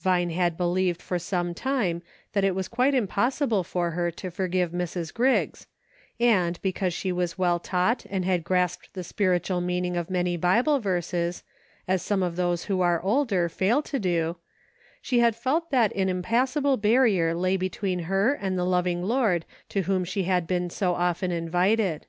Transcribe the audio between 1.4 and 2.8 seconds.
time that it was